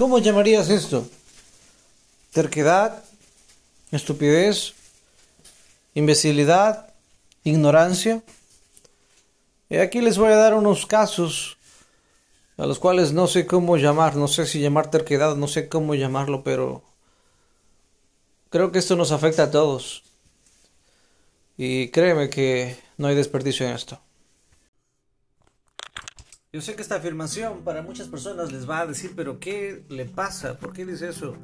¿Cómo 0.00 0.18
llamarías 0.18 0.70
esto? 0.70 1.06
¿Terquedad? 2.32 3.04
¿Estupidez? 3.92 4.72
¿Imbecilidad? 5.92 6.94
¿Ignorancia? 7.44 8.22
Y 9.68 9.76
aquí 9.76 10.00
les 10.00 10.16
voy 10.16 10.32
a 10.32 10.36
dar 10.36 10.54
unos 10.54 10.86
casos 10.86 11.58
a 12.56 12.64
los 12.64 12.78
cuales 12.78 13.12
no 13.12 13.26
sé 13.26 13.44
cómo 13.44 13.76
llamar, 13.76 14.16
no 14.16 14.26
sé 14.26 14.46
si 14.46 14.58
llamar 14.58 14.90
terquedad, 14.90 15.36
no 15.36 15.48
sé 15.48 15.68
cómo 15.68 15.94
llamarlo, 15.94 16.42
pero 16.44 16.82
creo 18.48 18.72
que 18.72 18.78
esto 18.78 18.96
nos 18.96 19.12
afecta 19.12 19.42
a 19.42 19.50
todos. 19.50 20.02
Y 21.58 21.88
créeme 21.88 22.30
que 22.30 22.74
no 22.96 23.08
hay 23.08 23.16
desperdicio 23.16 23.66
en 23.66 23.74
esto. 23.74 24.00
Yo 26.52 26.60
sé 26.60 26.74
que 26.74 26.82
esta 26.82 26.96
afirmación 26.96 27.62
para 27.62 27.80
muchas 27.80 28.08
personas 28.08 28.50
les 28.50 28.68
va 28.68 28.80
a 28.80 28.86
decir, 28.86 29.12
pero 29.14 29.38
¿qué 29.38 29.84
le 29.88 30.04
pasa? 30.04 30.58
¿Por 30.58 30.72
qué 30.72 30.84
dice 30.84 31.08
eso? 31.08 31.36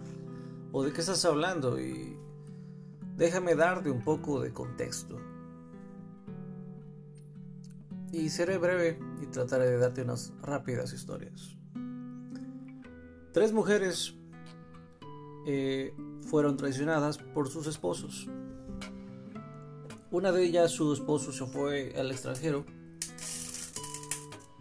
¿O 0.72 0.82
de 0.82 0.92
qué 0.92 1.00
estás 1.00 1.24
hablando? 1.24 1.78
Y 1.78 2.18
déjame 3.14 3.54
darte 3.54 3.88
un 3.88 4.02
poco 4.02 4.40
de 4.40 4.52
contexto. 4.52 5.16
Y 8.10 8.30
seré 8.30 8.58
breve 8.58 8.98
y 9.22 9.26
trataré 9.26 9.70
de 9.70 9.78
darte 9.78 10.02
unas 10.02 10.32
rápidas 10.42 10.92
historias. 10.92 11.56
Tres 13.32 13.52
mujeres 13.52 14.16
eh, 15.46 15.94
fueron 16.22 16.56
traicionadas 16.56 17.18
por 17.18 17.48
sus 17.48 17.68
esposos. 17.68 18.26
Una 20.10 20.32
de 20.32 20.42
ellas, 20.42 20.72
su 20.72 20.92
esposo 20.92 21.30
se 21.30 21.46
fue 21.46 21.94
al 21.96 22.10
extranjero 22.10 22.64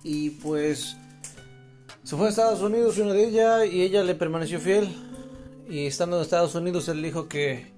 y 0.06 0.30
pues 0.30 0.96
se 2.04 2.16
fue 2.16 2.28
a 2.28 2.30
Estados 2.30 2.62
Unidos 2.62 3.00
una 3.00 3.14
de 3.14 3.28
ellas 3.28 3.66
y 3.66 3.82
ella 3.82 4.04
le 4.04 4.14
permaneció 4.14 4.60
fiel 4.60 4.88
y 5.68 5.88
estando 5.88 6.18
en 6.18 6.22
Estados 6.22 6.54
Unidos 6.54 6.88
él 6.90 7.02
dijo 7.02 7.28
que 7.28 7.74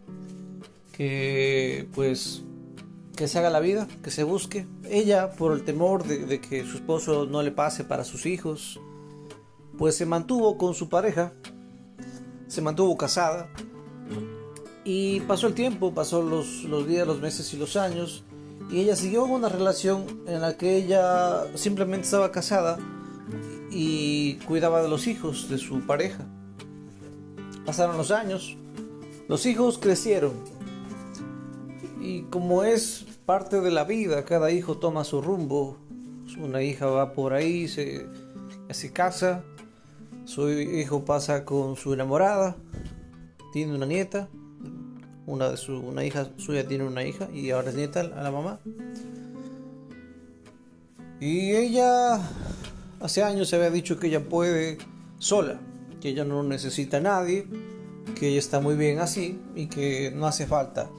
que 0.91 1.87
pues 1.95 2.43
que 3.15 3.27
se 3.27 3.39
haga 3.39 3.49
la 3.49 3.59
vida, 3.59 3.87
que 4.03 4.11
se 4.11 4.23
busque. 4.23 4.67
Ella 4.83 5.31
por 5.31 5.51
el 5.53 5.63
temor 5.63 6.03
de, 6.03 6.39
que 6.39 6.63
su 6.63 6.77
esposo 6.77 7.25
no 7.25 7.41
le 7.41 7.51
pase 7.51 7.83
para 7.83 8.03
sus 8.03 8.27
hijos, 8.27 8.79
pues 9.77 9.95
se 9.95 10.05
mantuvo 10.05 10.57
con 10.57 10.75
su 10.75 10.87
pareja, 10.87 11.33
se 12.47 12.61
mantuvo 12.61 12.95
casada 12.95 13.49
y 14.83 15.21
pasó 15.21 15.47
el 15.47 15.55
tiempo, 15.55 15.93
pasó 15.93 16.21
los, 16.21 16.63
los 16.65 16.87
días, 16.87 17.07
los 17.07 17.19
meses 17.19 17.51
y 17.53 17.57
los 17.57 17.75
años 17.75 18.23
y 18.69 18.81
ella 18.81 18.95
siguió 18.95 19.25
una 19.25 19.49
relación 19.49 20.05
en 20.27 20.41
la 20.41 20.57
que 20.57 20.75
ella 20.75 21.45
simplemente 21.55 22.05
estaba 22.05 22.31
casada 22.31 22.77
y 23.71 24.35
cuidaba 24.45 24.81
de 24.81 24.89
los 24.89 25.07
hijos 25.07 25.49
de 25.49 25.57
su 25.57 25.81
pareja. 25.81 26.25
Pasaron 27.65 27.97
los 27.97 28.11
años, 28.11 28.57
los 29.27 29.45
hijos 29.45 29.77
crecieron 29.77 30.33
y 31.99 32.23
como 32.23 32.63
es 32.63 33.05
parte 33.25 33.59
de 33.59 33.71
la 33.71 33.83
vida, 33.83 34.23
cada 34.23 34.51
hijo 34.51 34.77
toma 34.77 35.03
su 35.03 35.21
rumbo. 35.21 35.77
Una 36.39 36.61
hija 36.61 36.85
va 36.85 37.13
por 37.13 37.33
ahí, 37.33 37.67
se, 37.67 38.05
se 38.69 38.93
casa, 38.93 39.43
su 40.25 40.49
hijo 40.49 41.03
pasa 41.03 41.43
con 41.45 41.75
su 41.75 41.93
enamorada, 41.93 42.55
tiene 43.53 43.75
una 43.75 43.85
nieta, 43.85 44.29
una, 45.27 45.49
de 45.49 45.57
su, 45.57 45.77
una 45.77 46.03
hija 46.03 46.29
suya 46.37 46.67
tiene 46.67 46.85
una 46.85 47.03
hija 47.03 47.29
y 47.31 47.51
ahora 47.51 47.69
es 47.69 47.75
nieta 47.75 47.99
a 47.99 48.23
la 48.23 48.31
mamá. 48.31 48.59
Y 51.19 51.51
ella 51.51 52.19
hace 52.99 53.23
años 53.23 53.49
se 53.49 53.57
había 53.57 53.69
dicho 53.69 53.99
que 53.99 54.07
ella 54.07 54.23
puede 54.23 54.77
sola, 55.19 55.59
que 55.99 56.09
ella 56.09 56.23
no 56.23 56.43
necesita 56.43 56.97
a 56.97 57.01
nadie, 57.01 57.45
que 58.15 58.29
ella 58.29 58.39
está 58.39 58.59
muy 58.59 58.75
bien 58.75 58.99
así 58.99 59.39
y 59.53 59.67
que 59.67 60.11
no 60.15 60.27
hace 60.27 60.47
falta. 60.47 60.89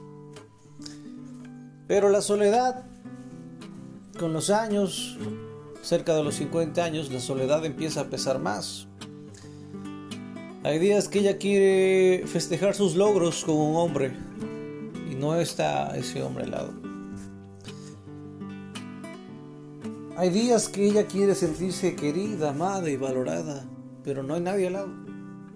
Pero 1.87 2.09
la 2.09 2.21
soledad, 2.21 2.83
con 4.19 4.31
los 4.31 4.51
años, 4.51 5.17
cerca 5.81 6.13
de 6.13 6.23
los 6.23 6.35
50 6.35 6.83
años, 6.83 7.11
la 7.11 7.19
soledad 7.19 7.65
empieza 7.65 8.01
a 8.01 8.09
pesar 8.09 8.37
más. 8.37 8.88
Hay 10.61 10.77
días 10.77 11.07
que 11.07 11.19
ella 11.19 11.37
quiere 11.37 12.27
festejar 12.27 12.75
sus 12.75 12.95
logros 12.95 13.45
con 13.45 13.55
un 13.55 13.77
hombre 13.77 14.11
y 15.09 15.15
no 15.15 15.35
está 15.35 15.95
ese 15.95 16.21
hombre 16.21 16.43
al 16.43 16.51
lado. 16.51 16.73
Hay 20.17 20.29
días 20.31 20.67
que 20.67 20.85
ella 20.85 21.07
quiere 21.07 21.33
sentirse 21.33 21.95
querida, 21.95 22.49
amada 22.49 22.89
y 22.89 22.97
valorada, 22.97 23.65
pero 24.03 24.21
no 24.21 24.33
hay 24.33 24.41
nadie 24.41 24.67
al 24.67 24.73
lado. 24.73 24.89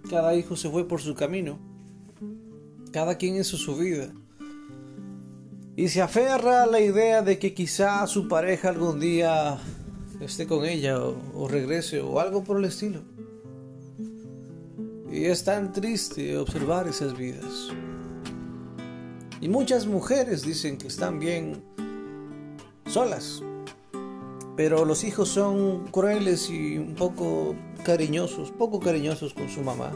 Cada 0.10 0.36
hijo 0.36 0.56
se 0.56 0.70
fue 0.70 0.88
por 0.88 1.02
su 1.02 1.16
camino. 1.16 1.60
Cada 2.94 3.18
quien 3.18 3.36
hizo 3.36 3.58
su 3.58 3.76
vida. 3.76 4.14
Y 5.76 5.90
se 5.90 6.02
aferra 6.02 6.64
a 6.64 6.68
la 6.68 6.80
idea 6.80 7.22
de 7.22 7.40
que 7.40 7.54
quizá 7.54 8.08
su 8.08 8.30
pareja 8.30 8.70
algún 8.70 9.02
día 9.02 9.58
esté 10.22 10.48
con 10.48 10.64
ella 10.64 11.04
o, 11.04 11.18
o 11.36 11.50
regrese 11.50 12.00
o 12.00 12.22
algo 12.22 12.46
por 12.46 12.58
el 12.58 12.64
estilo. 12.64 13.02
Y 15.14 15.26
es 15.26 15.44
tan 15.44 15.72
triste 15.72 16.36
observar 16.40 16.88
esas 16.88 17.16
vidas. 17.16 17.70
Y 19.40 19.48
muchas 19.48 19.86
mujeres 19.86 20.42
dicen 20.42 20.76
que 20.76 20.88
están 20.88 21.20
bien 21.20 21.64
solas. 22.88 23.44
Pero 24.58 24.86
los 24.86 25.04
hijos 25.04 25.30
son 25.30 25.86
crueles 25.92 26.50
y 26.50 26.80
un 26.80 26.96
poco 26.96 27.56
cariñosos, 27.86 28.50
poco 28.50 28.80
cariñosos 28.80 29.36
con 29.36 29.50
su 29.50 29.62
mamá. 29.62 29.92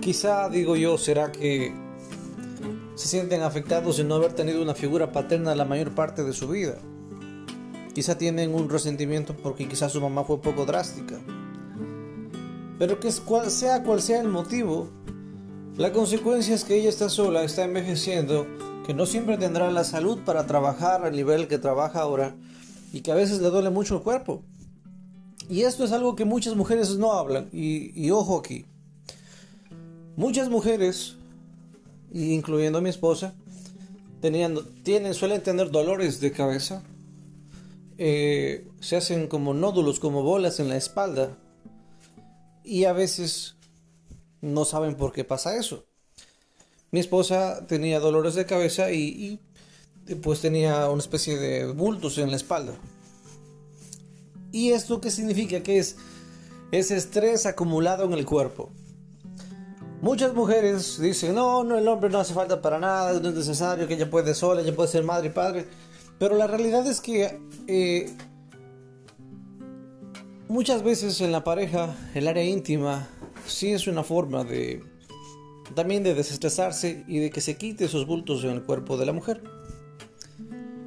Quizá, 0.00 0.48
digo 0.48 0.76
yo, 0.76 0.96
será 0.96 1.32
que 1.32 1.74
se 2.94 3.08
sienten 3.08 3.42
afectados 3.42 3.96
de 3.96 4.04
no 4.04 4.14
haber 4.14 4.32
tenido 4.32 4.62
una 4.62 4.76
figura 4.76 5.10
paterna 5.10 5.56
la 5.56 5.64
mayor 5.64 5.92
parte 5.92 6.22
de 6.22 6.32
su 6.32 6.46
vida. 6.46 6.78
Quizá 7.96 8.16
tienen 8.16 8.54
un 8.54 8.70
resentimiento 8.70 9.34
porque 9.36 9.66
quizá 9.66 9.88
su 9.88 10.00
mamá 10.00 10.22
fue 10.22 10.40
poco 10.40 10.66
drástica. 10.66 11.18
Pero 12.82 12.98
que 12.98 13.12
sea 13.12 13.84
cual 13.84 14.02
sea 14.02 14.20
el 14.20 14.26
motivo, 14.26 14.90
la 15.76 15.92
consecuencia 15.92 16.52
es 16.52 16.64
que 16.64 16.74
ella 16.74 16.88
está 16.88 17.08
sola, 17.08 17.44
está 17.44 17.62
envejeciendo, 17.62 18.44
que 18.84 18.92
no 18.92 19.06
siempre 19.06 19.38
tendrá 19.38 19.70
la 19.70 19.84
salud 19.84 20.18
para 20.24 20.48
trabajar 20.48 21.04
al 21.04 21.14
nivel 21.14 21.46
que 21.46 21.58
trabaja 21.58 22.00
ahora 22.00 22.34
y 22.92 23.02
que 23.02 23.12
a 23.12 23.14
veces 23.14 23.40
le 23.40 23.50
duele 23.50 23.70
mucho 23.70 23.94
el 23.94 24.02
cuerpo. 24.02 24.42
Y 25.48 25.60
esto 25.60 25.84
es 25.84 25.92
algo 25.92 26.16
que 26.16 26.24
muchas 26.24 26.56
mujeres 26.56 26.96
no 26.96 27.12
hablan. 27.12 27.48
Y, 27.52 28.10
ojo 28.10 28.40
aquí. 28.40 28.64
Muchas 30.16 30.48
mujeres, 30.48 31.14
incluyendo 32.12 32.82
mi 32.82 32.90
esposa, 32.90 33.36
tienen, 34.20 35.14
suelen 35.14 35.40
tener 35.40 35.70
dolores 35.70 36.18
de 36.18 36.32
cabeza. 36.32 36.82
Eh, 37.96 38.66
se 38.80 38.96
hacen 38.96 39.28
como 39.28 39.54
nódulos, 39.54 40.00
como 40.00 40.24
bolas 40.24 40.58
en 40.58 40.68
la 40.68 40.76
espalda 40.76 41.38
y 42.64 42.84
a 42.84 42.92
veces 42.92 43.56
no 44.40 44.64
saben 44.64 44.96
por 44.96 45.12
qué 45.12 45.24
pasa 45.24 45.56
eso. 45.56 45.84
Mi 46.90 47.00
esposa 47.00 47.66
tenía 47.66 48.00
dolores 48.00 48.34
de 48.34 48.44
cabeza 48.44 48.92
y, 48.92 49.40
pues 50.22 50.40
tenía 50.40 50.90
una 50.90 51.00
especie 51.00 51.38
de 51.38 51.66
bultos 51.72 52.18
en 52.18 52.30
la 52.30 52.36
espalda. 52.36 52.74
¿Y 54.50 54.72
esto 54.72 55.00
qué 55.00 55.10
significa? 55.10 55.62
Que 55.62 55.78
es 55.78 55.96
ese 56.70 56.96
estrés 56.96 57.46
acumulado 57.46 58.04
en 58.04 58.12
el 58.12 58.26
cuerpo. 58.26 58.70
Muchas 60.02 60.34
mujeres 60.34 61.00
dicen, 61.00 61.34
no, 61.34 61.62
no, 61.62 61.78
el 61.78 61.86
hombre 61.86 62.10
no 62.10 62.18
hace 62.18 62.34
falta 62.34 62.60
para 62.60 62.78
nada, 62.78 63.20
no 63.20 63.28
es 63.28 63.34
necesario, 63.36 63.86
que 63.86 63.94
ella 63.94 64.10
puede 64.10 64.34
sola, 64.34 64.60
ella 64.60 64.74
puede 64.74 64.88
ser 64.88 65.04
madre 65.04 65.28
y 65.28 65.30
padre. 65.30 65.66
Pero 66.18 66.36
la 66.36 66.46
realidad 66.46 66.86
es 66.86 67.00
que 67.00 67.40
eh, 67.68 68.14
Muchas 70.52 70.82
veces 70.82 71.18
en 71.22 71.32
la 71.32 71.44
pareja, 71.44 71.96
el 72.14 72.28
área 72.28 72.44
íntima, 72.44 73.08
sí 73.46 73.72
es 73.72 73.86
una 73.86 74.04
forma 74.04 74.44
de 74.44 74.84
también 75.74 76.02
de 76.02 76.14
desestresarse 76.14 77.04
y 77.08 77.20
de 77.20 77.30
que 77.30 77.40
se 77.40 77.56
quite 77.56 77.86
esos 77.86 78.06
bultos 78.06 78.44
en 78.44 78.50
el 78.50 78.62
cuerpo 78.62 78.98
de 78.98 79.06
la 79.06 79.14
mujer. 79.14 79.42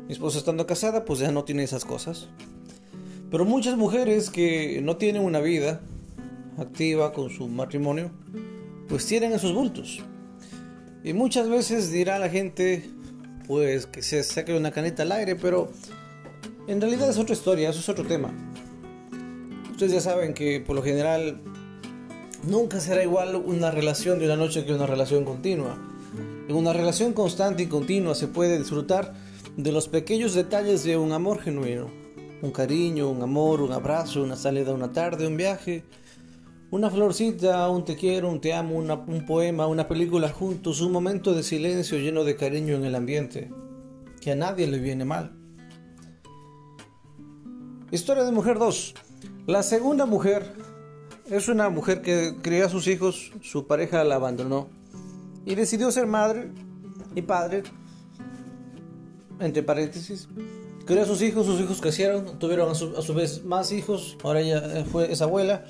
Mi 0.06 0.14
esposa 0.14 0.38
estando 0.38 0.68
casada, 0.68 1.04
pues 1.04 1.18
ya 1.18 1.32
no 1.32 1.46
tiene 1.46 1.64
esas 1.64 1.84
cosas. 1.84 2.28
Pero 3.32 3.44
muchas 3.44 3.76
mujeres 3.76 4.30
que 4.30 4.82
no 4.84 4.98
tienen 4.98 5.24
una 5.24 5.40
vida 5.40 5.82
activa 6.60 7.12
con 7.12 7.32
su 7.32 7.48
matrimonio, 7.48 8.12
pues 8.88 9.08
tienen 9.08 9.34
esos 9.34 9.52
bultos. 9.52 10.04
Y 11.04 11.14
muchas 11.14 11.50
veces 11.50 11.92
dirá 11.92 12.20
la 12.20 12.30
gente, 12.30 12.88
pues 13.48 13.88
que 13.88 14.04
se 14.04 14.22
saque 14.22 14.56
una 14.56 14.70
caneta 14.70 15.02
al 15.02 15.12
aire, 15.12 15.36
pero 15.36 15.72
en 16.68 16.80
realidad 16.80 17.10
es 17.10 17.18
otra 17.18 17.34
historia, 17.34 17.72
eso 17.72 17.80
es 17.80 17.90
otro 17.90 18.06
tema. 18.06 18.32
Ustedes 19.76 19.92
ya 19.92 20.00
saben 20.00 20.34
que 20.34 20.62
por 20.62 20.74
lo 20.74 20.82
general 20.82 21.42
nunca 22.48 22.80
será 22.80 23.04
igual 23.04 23.36
una 23.36 23.72
relación 23.72 24.20
de 24.20 24.26
una 24.26 24.38
noche 24.38 24.64
que 24.64 24.74
una 24.74 24.86
relación 24.86 25.26
continua. 25.26 25.78
En 26.48 26.56
una 26.56 26.72
relación 26.72 27.12
constante 27.12 27.64
y 27.64 27.68
continua 27.68 28.16
se 28.16 28.30
puede 28.30 28.58
disfrutar 28.58 29.14
de 29.58 29.74
los 29.74 29.90
pequeños 29.90 30.34
detalles 30.34 30.86
de 30.86 30.96
un 30.96 31.12
amor 31.12 31.42
genuino. 31.42 31.90
Un 32.42 32.52
cariño, 32.52 33.10
un 33.10 33.22
amor, 33.22 33.60
un 33.60 33.74
abrazo, 33.74 34.24
una 34.24 34.38
salida 34.38 34.74
una 34.74 34.94
tarde, 34.94 35.28
un 35.28 35.36
viaje, 35.36 35.84
Una 36.72 36.90
florcita, 36.90 37.68
un 37.68 37.84
te 37.84 37.98
quiero, 37.98 38.30
un 38.30 38.40
te 38.40 38.54
amo, 38.54 38.78
un 38.78 39.26
poema, 39.26 39.68
una 39.68 39.90
película 39.90 40.30
juntos, 40.30 40.80
un 40.80 40.94
momento 40.94 41.34
de 41.34 41.44
silencio 41.44 41.98
lleno 41.98 42.24
de 42.24 42.38
cariño 42.38 42.76
en 42.76 42.86
el 42.86 42.96
ambiente, 42.96 43.52
que 44.22 44.32
a 44.32 44.36
nadie 44.36 44.68
le 44.68 44.80
viene 44.80 45.04
mal. 45.04 45.36
Historia 47.92 48.24
de 48.24 48.32
mujer 48.32 48.58
2. 48.58 48.94
La 49.48 49.62
segunda 49.62 50.08
mujer 50.08 50.54
es 51.30 51.50
una 51.50 51.70
mujer 51.70 52.02
que 52.02 52.34
crió 52.42 52.66
a 52.66 52.70
sus 52.70 52.88
hijos, 52.88 53.32
su 53.44 53.68
pareja 53.68 54.04
la 54.04 54.16
abandonó 54.16 54.70
y 55.46 55.54
decidió 55.54 55.92
ser 55.92 56.08
madre 56.08 56.50
y 57.14 57.22
padre, 57.22 57.62
entre 59.40 59.62
paréntesis. 59.62 60.28
Crió 60.86 61.04
a 61.04 61.06
sus 61.06 61.22
hijos, 61.22 61.46
sus 61.46 61.62
hijos 61.62 61.80
crecieron, 61.80 62.40
tuvieron 62.40 62.72
a 62.72 62.74
su, 62.74 63.14
vez 63.14 63.46
más 63.46 63.72
hijos, 63.72 64.18
ahora 64.24 64.42
ella 64.42 64.84
fue 64.92 65.12
esa 65.12 65.26
abuela. 65.26 65.64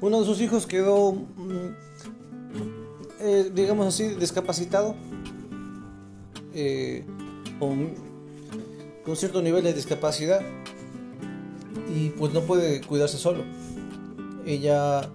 Uno 0.00 0.20
de 0.20 0.24
sus 0.24 0.40
hijos 0.40 0.66
quedó, 0.66 1.12
mm, 1.12 1.76
eh, 3.20 3.50
digamos 3.54 3.88
así, 3.88 4.08
discapacitado, 4.14 4.94
eh, 6.54 7.04
con, 7.58 7.92
con 9.04 9.16
cierto 9.16 9.42
nivel 9.42 9.64
de 9.64 9.74
discapacidad 9.74 10.40
y 11.96 12.10
pues 12.10 12.34
no 12.34 12.42
puede 12.42 12.82
cuidarse 12.82 13.16
solo. 13.16 13.42
Ella 14.44 15.08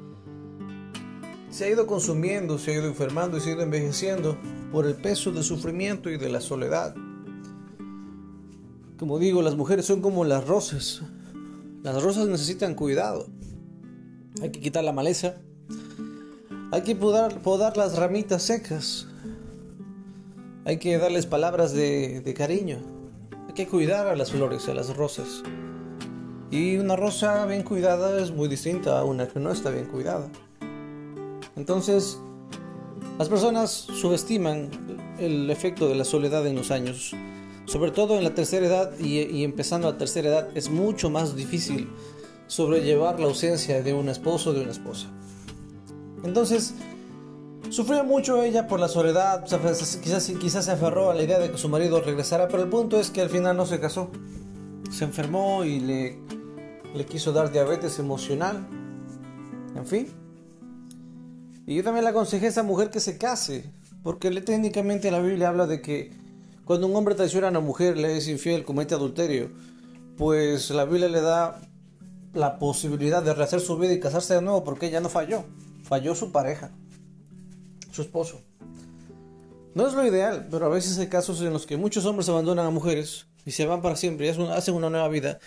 se 1.52 1.66
ha 1.66 1.70
ido 1.70 1.86
consumiendo, 1.86 2.58
se 2.58 2.72
ha 2.72 2.80
ido 2.80 2.88
enfermando 2.88 3.38
y 3.38 3.42
se 3.42 3.52
ha 3.52 3.54
ido 3.54 3.62
envejeciendo 3.62 4.38
por 4.72 4.88
el 4.88 4.96
peso 4.96 5.32
del 5.32 5.44
sufrimiento 5.44 6.10
y 6.10 6.18
de 6.18 6.30
la 6.30 6.42
soledad. 6.42 6.96
Como 8.98 9.20
digo, 9.20 9.42
las 9.42 9.56
mujeres 9.56 9.86
son 9.86 10.02
como 10.02 10.26
las 10.26 10.48
rosas. 10.48 11.04
Las 11.84 12.02
rosas 12.02 12.28
necesitan 12.28 12.74
cuidado. 12.74 13.28
Hay 14.42 14.50
que 14.50 14.60
quitar 14.60 14.84
la 14.84 14.92
maleza. 14.92 15.36
Hay 16.72 16.82
que 16.82 16.96
podar, 16.96 17.42
podar 17.42 17.78
las 17.78 17.98
ramitas 17.98 18.44
secas. 18.44 19.08
Hay 20.66 20.78
que 20.78 20.98
darles 20.98 21.26
palabras 21.26 21.74
de, 21.74 22.22
de 22.22 22.34
cariño. 22.34 22.80
Hay 23.48 23.54
que 23.54 23.68
cuidar 23.68 24.08
a 24.08 24.16
las 24.16 24.32
flores, 24.32 24.68
a 24.70 24.74
las 24.74 24.96
rosas. 24.96 25.44
Y 26.52 26.76
una 26.76 26.98
rosa 26.98 27.46
bien 27.46 27.64
cuidada 27.64 28.22
es 28.22 28.32
muy 28.32 28.50
distinta 28.50 29.00
a 29.00 29.06
una 29.06 29.26
que 29.26 29.40
no 29.40 29.52
está 29.52 29.70
bien 29.70 29.86
cuidada. 29.86 30.28
Entonces, 31.56 32.20
las 33.18 33.30
personas 33.30 33.72
subestiman 33.72 34.70
el 35.18 35.50
efecto 35.50 35.88
de 35.88 35.96
la 35.96 36.04
soledad 36.04 36.46
en 36.46 36.56
los 36.56 36.70
años. 36.70 37.16
Sobre 37.66 37.92
todo 37.92 38.18
en 38.18 38.26
la 38.26 38.36
tercera 38.36 38.66
edad 38.66 39.00
y, 39.00 39.46
empezando 39.46 39.88
a 39.88 39.92
la 39.92 39.98
tercera 39.98 40.28
edad 40.28 40.50
es 40.54 40.70
mucho 40.70 41.10
más 41.10 41.38
difícil 41.38 41.90
sobrellevar 42.48 43.18
la 43.22 43.28
ausencia 43.28 43.82
de 43.82 43.94
un 43.94 44.10
esposo 44.10 44.50
o 44.50 44.54
de 44.54 44.62
una 44.62 44.72
esposa. 44.72 45.08
Entonces, 46.26 46.74
sufrió 47.70 48.04
mucho 48.04 48.44
ella 48.44 48.68
por 48.68 48.82
la 48.82 48.90
soledad, 48.90 49.46
quizás, 49.46 50.34
quizás 50.38 50.66
se 50.66 50.72
aferró 50.72 51.12
a 51.12 51.14
la 51.14 51.24
idea 51.24 51.40
de 51.40 51.50
que 51.50 51.58
su 51.58 51.70
marido 51.70 52.02
regresara, 52.02 52.50
pero 52.50 52.62
el 52.62 52.70
punto 52.70 53.00
es 53.00 53.10
que 53.10 53.22
al 53.22 53.30
final 53.30 53.56
no 53.56 53.66
se 53.66 53.80
casó. 53.80 54.10
Se 54.92 55.06
enfermó 55.06 55.64
y 55.64 55.80
le 55.80 56.20
le 56.94 57.06
quiso 57.06 57.32
dar 57.32 57.52
diabetes 57.52 58.00
emocional. 58.00 58.68
En 59.76 59.86
fin. 59.86 60.08
Y 61.66 61.76
yo 61.76 61.84
también 61.84 62.04
le 62.04 62.10
aconsejé 62.10 62.48
a 62.48 62.50
esa 62.50 62.64
mujer 62.64 62.90
que 62.90 63.00
se 63.00 63.18
case, 63.18 63.66
porque 64.04 64.30
le, 64.30 64.42
técnicamente 64.42 65.12
la 65.12 65.22
Biblia 65.22 65.50
habla 65.50 65.68
de 65.68 65.82
que 65.82 66.12
cuando 66.66 66.88
un 66.88 66.96
hombre 66.96 67.16
traiciona 67.16 67.48
a 67.48 67.52
una 67.52 67.60
mujer, 67.60 67.98
le 67.98 68.18
es 68.18 68.28
infiel, 68.28 68.66
comete 68.66 68.96
adulterio, 68.96 69.50
pues 70.18 70.70
la 70.72 70.86
Biblia 70.86 71.08
le 71.08 71.22
da 71.22 71.62
la 72.34 72.60
posibilidad 72.60 73.22
de 73.22 73.34
rehacer 73.34 73.60
su 73.60 73.78
vida 73.78 73.94
y 73.94 74.00
casarse 74.00 74.36
de 74.36 74.42
nuevo 74.42 74.64
porque 74.64 74.88
ella 74.88 75.02
no 75.02 75.10
falló, 75.10 75.44
falló 75.84 76.16
su 76.16 76.32
pareja, 76.32 76.72
su 77.92 78.02
esposo. 78.02 78.42
No 79.74 79.88
es 79.88 79.94
lo 79.94 80.06
ideal, 80.06 80.48
pero 80.52 80.66
a 80.66 80.70
veces 80.70 80.98
hay 80.98 81.08
casos 81.08 81.42
en 81.42 81.54
los 81.54 81.66
que 81.66 81.78
muchos 81.78 82.06
hombres 82.06 82.28
abandonan 82.28 82.66
a 82.66 82.70
mujeres 82.70 83.28
y 83.46 83.52
se 83.52 83.66
van 83.66 83.82
para 83.82 83.96
siempre 83.96 84.28
y 84.28 84.30
hacen 84.30 84.76
una 84.76 84.90
nueva 84.90 85.08
vida 85.08 85.40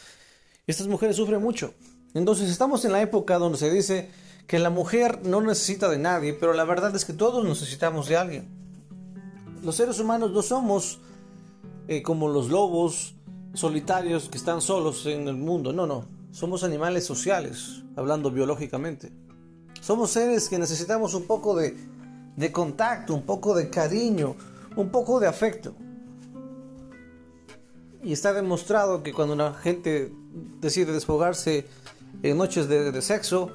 estas 0.67 0.87
mujeres 0.87 1.17
sufren 1.17 1.43
mucho. 1.43 1.75
Entonces 2.15 2.49
estamos 2.49 2.85
en 2.85 2.93
la 2.93 3.03
época 3.03 3.39
donde 3.39 3.59
se 3.59 3.71
dice 3.71 4.11
que 4.47 4.59
la 4.59 4.71
mujer 4.71 5.21
no 5.25 5.41
necesita 5.41 5.89
de 5.89 5.99
nadie, 5.99 6.35
pero 6.35 6.53
la 6.53 6.65
verdad 6.65 6.95
es 6.95 7.05
que 7.05 7.13
todos 7.13 7.45
necesitamos 7.45 8.09
de 8.09 8.17
alguien. 8.17 8.49
Los 9.63 9.77
seres 9.77 9.99
humanos 9.99 10.33
no 10.33 10.43
somos 10.43 11.01
eh, 11.89 12.03
como 12.03 12.29
los 12.29 12.49
lobos 12.49 13.15
solitarios 13.55 14.29
que 14.29 14.39
están 14.39 14.61
solos 14.61 15.07
en 15.07 15.29
el 15.29 15.37
mundo, 15.37 15.73
no, 15.73 15.87
no. 15.87 16.07
Somos 16.33 16.65
animales 16.65 17.05
sociales, 17.05 17.83
hablando 17.97 18.31
biológicamente. 18.31 19.13
Somos 19.81 20.11
seres 20.11 20.49
que 20.49 20.59
necesitamos 20.59 21.15
un 21.15 21.27
poco 21.27 21.55
de, 21.57 21.77
de 22.37 22.53
contacto, 22.53 23.15
un 23.15 23.23
poco 23.23 23.55
de 23.55 23.71
cariño, 23.71 24.35
un 24.77 24.91
poco 24.91 25.21
de 25.21 25.29
afecto. 25.29 25.75
Y 28.05 28.13
está 28.13 28.35
demostrado 28.35 29.03
que 29.03 29.15
cuando 29.15 29.33
una 29.33 29.55
gente 29.55 30.13
decide 30.61 30.93
desfogarse 30.93 31.67
en 32.23 32.37
noches 32.37 32.69
de, 32.69 33.01
sexo, 33.01 33.51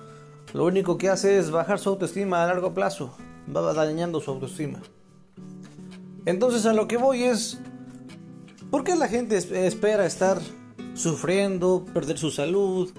lo 0.53 0.65
único 0.65 0.97
que 0.97 1.07
hace 1.07 1.37
es 1.37 1.51
bajar 1.51 1.77
su 1.77 1.89
autoestima 1.89 2.43
a 2.43 2.47
largo 2.47 2.73
plazo, 2.73 3.15
va 3.55 3.73
dañando 3.73 4.19
su 4.19 4.31
autoestima. 4.31 4.81
Entonces 6.25 6.65
a 6.65 6.73
lo 6.73 6.87
que 6.87 6.97
voy 6.97 7.23
es, 7.23 7.59
¿por 8.71 8.83
qué 8.83 8.95
la 8.95 9.07
gente 9.07 9.37
espera 9.37 10.07
estar 10.07 10.39
sufriendo, 10.95 11.85
perder 11.93 12.17
su 12.17 12.31
salud, 12.31 12.91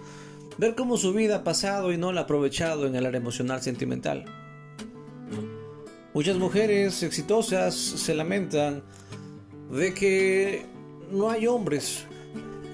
ver 0.56 0.76
cómo 0.76 0.96
su 0.96 1.12
vida 1.12 1.36
ha 1.36 1.44
pasado 1.44 1.92
y 1.92 1.98
no 1.98 2.12
la 2.12 2.20
ha 2.20 2.24
aprovechado 2.24 2.86
en 2.86 2.94
el 2.94 3.06
área 3.06 3.20
emocional 3.20 3.60
sentimental? 3.60 4.24
Muchas 6.14 6.36
mujeres 6.36 7.02
exitosas 7.02 7.74
se 7.74 8.14
lamentan 8.14 8.84
de 9.70 9.94
que 9.94 10.79
no 11.10 11.30
hay 11.30 11.46
hombres 11.46 12.04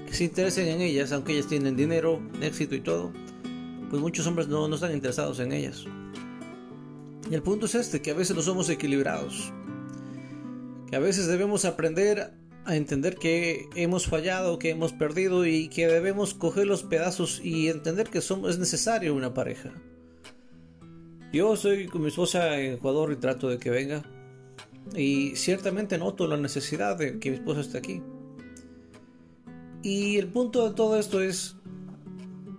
que 0.05 0.13
se 0.13 0.25
interesen 0.25 0.67
en 0.67 0.81
ellas, 0.81 1.11
aunque 1.11 1.33
ellas 1.33 1.47
tienen 1.47 1.75
dinero, 1.75 2.21
éxito 2.41 2.75
y 2.75 2.81
todo, 2.81 3.11
pues 3.89 4.01
muchos 4.01 4.25
hombres 4.27 4.47
no, 4.47 4.67
no 4.67 4.75
están 4.75 4.93
interesados 4.93 5.39
en 5.39 5.51
ellas. 5.51 5.85
Y 7.29 7.35
el 7.35 7.41
punto 7.41 7.65
es 7.65 7.75
este, 7.75 8.01
que 8.01 8.11
a 8.11 8.13
veces 8.13 8.35
no 8.35 8.41
somos 8.41 8.69
equilibrados, 8.69 9.51
que 10.89 10.95
a 10.95 10.99
veces 10.99 11.27
debemos 11.27 11.65
aprender 11.65 12.33
a 12.65 12.75
entender 12.75 13.15
que 13.15 13.69
hemos 13.75 14.07
fallado, 14.07 14.59
que 14.59 14.69
hemos 14.69 14.93
perdido 14.93 15.45
y 15.45 15.69
que 15.69 15.87
debemos 15.87 16.33
coger 16.33 16.67
los 16.67 16.83
pedazos 16.83 17.41
y 17.43 17.69
entender 17.69 18.09
que 18.09 18.21
somos, 18.21 18.51
es 18.51 18.59
necesario 18.59 19.13
una 19.15 19.33
pareja. 19.33 19.73
Yo 21.33 21.53
estoy 21.53 21.87
con 21.87 22.01
mi 22.01 22.07
esposa 22.07 22.59
en 22.59 22.73
Ecuador 22.73 23.11
y 23.11 23.17
trato 23.17 23.49
de 23.49 23.57
que 23.57 23.69
venga. 23.69 24.03
Y 24.95 25.35
ciertamente 25.35 25.97
noto 25.97 26.27
la 26.27 26.37
necesidad 26.37 26.97
de 26.97 27.19
que 27.19 27.31
mi 27.31 27.37
esposa 27.37 27.61
esté 27.61 27.77
aquí. 27.77 28.01
Y 29.87 30.17
el 30.17 30.27
punto 30.27 30.67
de 30.67 30.75
todo 30.75 30.99
esto 30.99 31.21
es 31.21 31.55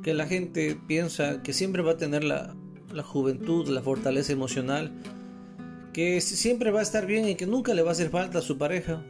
que 0.02 0.14
la 0.14 0.26
gente 0.26 0.80
piensa 0.86 1.42
que 1.42 1.52
siempre 1.52 1.82
va 1.82 1.92
a 1.92 1.96
tener 1.98 2.24
la, 2.24 2.54
juventud, 3.04 3.68
la 3.68 3.82
fortaleza 3.82 4.32
emocional, 4.32 4.94
que 5.92 6.22
siempre 6.22 6.70
va 6.70 6.80
a 6.80 6.82
estar 6.82 7.04
bien 7.04 7.28
y 7.28 7.34
que 7.34 7.46
nunca 7.46 7.74
le 7.74 7.82
va 7.82 7.90
a 7.90 7.92
hacer 7.92 8.08
falta 8.08 8.38
a 8.38 8.40
su 8.40 8.56
pareja. 8.56 9.04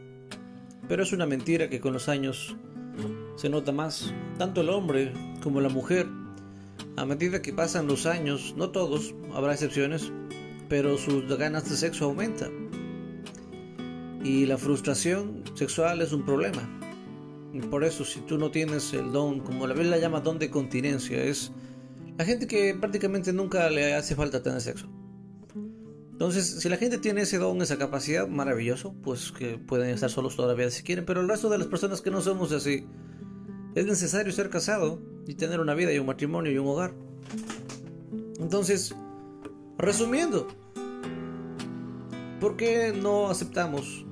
Pero 0.89 1.01
es 1.01 1.13
una 1.13 1.27
mentira 1.27 1.69
que 1.69 1.79
con 1.79 1.93
los 1.93 2.09
años 2.09 2.57
se 3.37 3.47
nota 3.47 3.71
más, 3.71 4.13
tanto 4.37 4.59
el 4.59 4.69
hombre 4.69 5.13
como 5.41 5.61
la 5.61 5.69
mujer. 5.69 6.05
A 6.97 7.05
medida 7.05 7.41
que 7.41 7.53
pasan 7.53 7.87
los 7.87 8.05
años, 8.05 8.53
no 8.57 8.71
todos, 8.71 9.15
habrá 9.33 9.53
excepciones, 9.53 10.11
pero 10.67 10.97
sus 10.97 11.25
ganas 11.37 11.69
de 11.69 11.77
sexo 11.77 12.03
aumentan. 12.03 12.51
Y 14.25 14.45
la 14.45 14.57
frustración 14.57 15.41
sexual 15.55 16.01
es 16.01 16.11
un 16.11 16.25
problema. 16.25 16.69
Por 17.69 17.83
eso, 17.83 18.05
si 18.05 18.21
tú 18.21 18.37
no 18.37 18.51
tienes 18.51 18.93
el 18.93 19.11
don, 19.11 19.39
como 19.39 19.65
la 19.65 19.73
Biblia 19.73 19.97
llama 19.97 20.21
don 20.21 20.37
de 20.37 20.49
continencia, 20.49 21.23
es 21.23 21.51
la 22.17 22.25
gente 22.25 22.47
que 22.47 22.75
prácticamente 22.75 23.33
nunca 23.33 23.69
le 23.69 23.95
hace 23.95 24.15
falta 24.15 24.43
tener 24.43 24.61
sexo. 24.61 24.87
Entonces, 26.11 26.59
si 26.59 26.69
la 26.69 26.77
gente 26.77 26.97
tiene 26.97 27.21
ese 27.21 27.37
don, 27.37 27.61
esa 27.61 27.77
capacidad, 27.77 28.27
maravilloso, 28.27 28.93
pues 29.01 29.31
que 29.31 29.57
pueden 29.57 29.89
estar 29.89 30.09
solos 30.09 30.35
todavía 30.35 30.69
si 30.69 30.83
quieren, 30.83 31.05
pero 31.05 31.21
el 31.21 31.29
resto 31.29 31.49
de 31.49 31.57
las 31.57 31.67
personas 31.67 32.01
que 32.01 32.11
no 32.11 32.21
somos 32.21 32.51
así, 32.51 32.85
es 33.73 33.85
necesario 33.85 34.31
ser 34.33 34.49
casado 34.49 35.01
y 35.27 35.35
tener 35.35 35.59
una 35.59 35.73
vida 35.73 35.93
y 35.93 35.99
un 35.99 36.07
matrimonio 36.07 36.51
y 36.51 36.57
un 36.57 36.67
hogar. 36.67 36.93
Entonces, 38.39 38.93
resumiendo, 39.77 40.47
¿por 42.39 42.57
qué 42.57 42.93
no 42.93 43.29
aceptamos? 43.29 44.05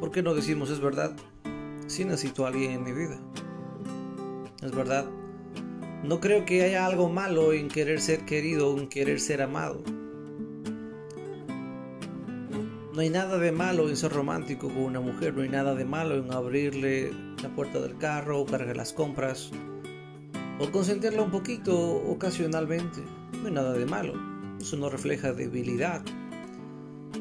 ¿Por 0.00 0.10
qué 0.10 0.22
no 0.22 0.34
decimos 0.34 0.70
es 0.70 0.80
verdad? 0.80 1.14
Sí 1.86 2.04
necesito 2.04 2.44
a 2.44 2.48
alguien 2.48 2.72
en 2.72 2.82
mi 2.84 2.92
vida. 2.92 3.18
Es 4.62 4.72
verdad. 4.72 5.06
No 6.02 6.20
creo 6.20 6.44
que 6.44 6.62
haya 6.62 6.84
algo 6.86 7.08
malo 7.08 7.52
en 7.52 7.68
querer 7.68 8.00
ser 8.00 8.24
querido 8.26 8.70
o 8.70 8.78
en 8.78 8.88
querer 8.88 9.20
ser 9.20 9.42
amado. 9.42 9.82
No 12.92 13.00
hay 13.00 13.10
nada 13.10 13.38
de 13.38 13.50
malo 13.50 13.88
en 13.88 13.96
ser 13.96 14.12
romántico 14.12 14.68
con 14.68 14.84
una 14.84 15.00
mujer, 15.00 15.34
no 15.34 15.42
hay 15.42 15.48
nada 15.48 15.74
de 15.74 15.84
malo 15.84 16.14
en 16.14 16.32
abrirle 16.32 17.10
la 17.42 17.48
puerta 17.48 17.80
del 17.80 17.96
carro 17.98 18.40
o 18.40 18.46
cargar 18.46 18.76
las 18.76 18.92
compras. 18.92 19.50
o 20.60 20.70
consentirla 20.70 21.22
un 21.22 21.32
poquito 21.32 21.76
ocasionalmente. 21.76 23.00
No 23.40 23.48
hay 23.48 23.52
nada 23.52 23.72
de 23.72 23.86
malo. 23.86 24.14
Eso 24.60 24.76
no 24.76 24.88
refleja 24.88 25.32
debilidad. 25.32 26.02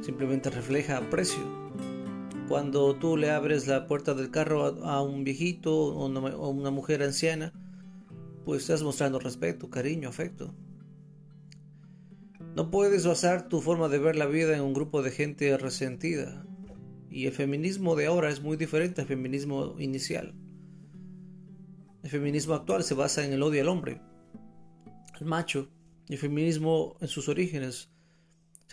Simplemente 0.01 0.49
refleja 0.51 0.97
aprecio. 0.97 1.62
Cuando 2.53 2.95
tú 2.97 3.17
le 3.17 3.31
abres 3.31 3.65
la 3.65 3.87
puerta 3.87 4.13
del 4.13 4.29
carro 4.29 4.63
a, 4.85 5.01
un 5.01 5.23
viejito 5.23 5.75
o 5.75 6.05
una 6.05 6.69
mujer 6.69 7.01
anciana, 7.01 7.51
pues 8.45 8.61
estás 8.61 8.83
mostrando 8.83 9.17
respeto, 9.17 9.71
cariño, 9.71 10.07
afecto. 10.07 10.53
No 12.55 12.69
puedes 12.69 13.07
basar 13.07 13.49
tu 13.49 13.59
forma 13.59 13.89
de 13.89 13.97
ver 13.97 14.15
la 14.15 14.27
vida 14.27 14.55
en 14.55 14.61
un 14.61 14.75
grupo 14.75 15.01
de 15.01 15.09
gente 15.09 15.57
resentida. 15.57 16.45
Y 17.09 17.25
el 17.25 17.33
feminismo 17.33 17.95
de 17.95 18.05
ahora 18.05 18.29
es 18.29 18.43
muy 18.43 18.55
diferente 18.55 19.01
al 19.01 19.07
feminismo 19.07 19.73
inicial. 19.79 20.35
El 22.03 22.09
feminismo 22.11 22.53
actual 22.53 22.83
se 22.83 22.93
basa 22.93 23.25
en 23.25 23.33
el 23.33 23.41
odio 23.41 23.63
al 23.63 23.69
hombre, 23.69 23.99
al 25.13 25.25
macho. 25.25 25.71
El 26.07 26.19
feminismo 26.19 26.97
en 27.01 27.07
sus 27.07 27.29
orígenes 27.29 27.89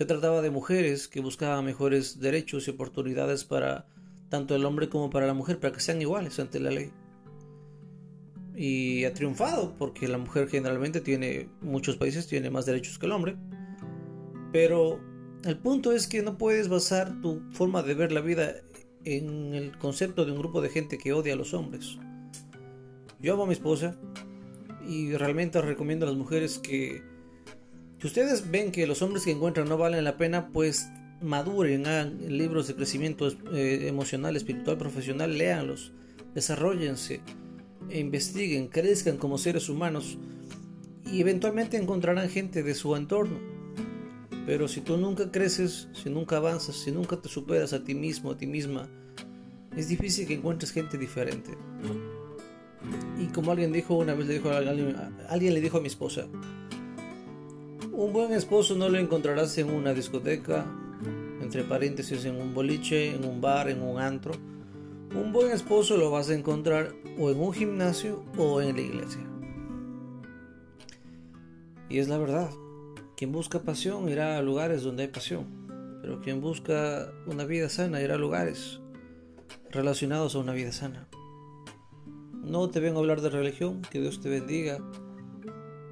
se 0.00 0.06
trataba 0.06 0.40
de 0.40 0.48
mujeres 0.48 1.08
que 1.08 1.20
buscaban 1.20 1.62
mejores 1.62 2.20
derechos 2.20 2.66
y 2.66 2.70
oportunidades 2.70 3.44
para 3.44 3.86
tanto 4.30 4.56
el 4.56 4.64
hombre 4.64 4.88
como 4.88 5.10
para 5.10 5.26
la 5.26 5.34
mujer, 5.34 5.60
para 5.60 5.74
que 5.74 5.80
sean 5.80 6.00
iguales 6.00 6.40
ante 6.40 6.58
la 6.58 6.70
ley. 6.70 6.90
Y 8.56 9.04
ha 9.04 9.12
triunfado 9.12 9.74
porque 9.76 10.08
la 10.08 10.16
mujer 10.16 10.48
generalmente 10.48 11.02
tiene, 11.02 11.50
muchos 11.60 11.98
países 11.98 12.26
tiene 12.26 12.48
más 12.48 12.64
derechos 12.64 12.98
que 12.98 13.04
el 13.04 13.12
hombre. 13.12 13.36
Pero 14.52 14.98
el 15.44 15.58
punto 15.58 15.92
es 15.92 16.06
que 16.06 16.22
no 16.22 16.38
puedes 16.38 16.70
basar 16.70 17.20
tu 17.20 17.42
forma 17.52 17.82
de 17.82 17.92
ver 17.92 18.10
la 18.10 18.22
vida 18.22 18.54
en 19.04 19.54
el 19.54 19.76
concepto 19.76 20.24
de 20.24 20.32
un 20.32 20.38
grupo 20.38 20.62
de 20.62 20.70
gente 20.70 20.96
que 20.96 21.12
odia 21.12 21.34
a 21.34 21.36
los 21.36 21.52
hombres. 21.52 21.98
Yo 23.20 23.34
amo 23.34 23.42
a 23.42 23.46
mi 23.46 23.52
esposa 23.52 23.98
y 24.88 25.12
realmente 25.12 25.60
recomiendo 25.60 26.06
a 26.06 26.08
las 26.08 26.16
mujeres 26.16 26.58
que 26.58 27.09
si 28.00 28.06
ustedes 28.06 28.50
ven 28.50 28.72
que 28.72 28.86
los 28.86 29.02
hombres 29.02 29.24
que 29.24 29.30
encuentran 29.30 29.68
no 29.68 29.76
valen 29.76 30.04
la 30.04 30.16
pena, 30.16 30.48
pues 30.48 30.88
maduren, 31.20 31.86
hagan 31.86 32.18
libros 32.34 32.66
de 32.66 32.74
crecimiento 32.74 33.28
eh, 33.52 33.88
emocional, 33.88 34.36
espiritual, 34.36 34.78
profesional, 34.78 35.36
léanlos, 35.36 35.92
desarrollense, 36.34 37.20
investiguen, 37.90 38.68
crezcan 38.68 39.18
como 39.18 39.36
seres 39.36 39.68
humanos 39.68 40.16
y 41.12 41.20
eventualmente 41.20 41.76
encontrarán 41.76 42.30
gente 42.30 42.62
de 42.62 42.74
su 42.74 42.96
entorno. 42.96 43.38
Pero 44.46 44.66
si 44.66 44.80
tú 44.80 44.96
nunca 44.96 45.30
creces, 45.30 45.88
si 45.92 46.08
nunca 46.08 46.38
avanzas, 46.38 46.76
si 46.76 46.90
nunca 46.90 47.20
te 47.20 47.28
superas 47.28 47.74
a 47.74 47.84
ti 47.84 47.94
mismo, 47.94 48.30
a 48.30 48.38
ti 48.38 48.46
misma, 48.46 48.88
es 49.76 49.88
difícil 49.88 50.26
que 50.26 50.34
encuentres 50.34 50.72
gente 50.72 50.96
diferente. 50.96 51.50
Y 53.20 53.26
como 53.26 53.50
alguien 53.50 53.72
dijo 53.72 53.94
una 53.94 54.14
vez, 54.14 54.26
le 54.26 54.34
dijo 54.34 54.48
a 54.48 54.56
alguien, 54.56 54.96
alguien 55.28 55.52
le 55.52 55.60
dijo 55.60 55.76
a 55.76 55.80
mi 55.82 55.88
esposa, 55.88 56.26
un 58.00 58.14
buen 58.14 58.32
esposo 58.32 58.74
no 58.76 58.88
lo 58.88 58.96
encontrarás 58.96 59.58
en 59.58 59.68
una 59.68 59.92
discoteca, 59.92 60.64
entre 61.42 61.64
paréntesis 61.64 62.24
en 62.24 62.40
un 62.40 62.54
boliche, 62.54 63.14
en 63.14 63.26
un 63.26 63.42
bar, 63.42 63.68
en 63.68 63.82
un 63.82 64.00
antro. 64.00 64.32
Un 65.14 65.34
buen 65.34 65.52
esposo 65.52 65.98
lo 65.98 66.10
vas 66.10 66.30
a 66.30 66.34
encontrar 66.34 66.94
o 67.18 67.30
en 67.30 67.38
un 67.38 67.52
gimnasio 67.52 68.24
o 68.38 68.62
en 68.62 68.76
la 68.76 68.80
iglesia. 68.80 69.20
Y 71.90 71.98
es 71.98 72.08
la 72.08 72.16
verdad. 72.16 72.48
Quien 73.18 73.32
busca 73.32 73.60
pasión 73.60 74.08
irá 74.08 74.38
a 74.38 74.42
lugares 74.42 74.82
donde 74.82 75.02
hay 75.02 75.10
pasión. 75.10 75.68
Pero 76.00 76.22
quien 76.22 76.40
busca 76.40 77.12
una 77.26 77.44
vida 77.44 77.68
sana 77.68 78.00
irá 78.00 78.14
a 78.14 78.18
lugares 78.18 78.80
relacionados 79.70 80.34
a 80.34 80.38
una 80.38 80.54
vida 80.54 80.72
sana. 80.72 81.06
No 82.32 82.70
te 82.70 82.80
vengo 82.80 82.96
a 82.96 83.00
hablar 83.02 83.20
de 83.20 83.28
religión, 83.28 83.82
que 83.90 84.00
Dios 84.00 84.22
te 84.22 84.30
bendiga. 84.30 84.78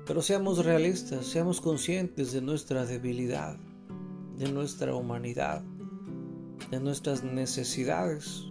Pero 0.09 0.23
seamos 0.23 0.65
realistas, 0.65 1.27
seamos 1.27 1.61
conscientes 1.61 2.33
de 2.33 2.41
nuestra 2.41 2.87
debilidad, 2.87 3.59
de 4.38 4.50
nuestra 4.50 4.95
humanidad, 4.95 5.62
de 6.71 6.81
nuestras 6.81 7.23
necesidades. 7.23 8.45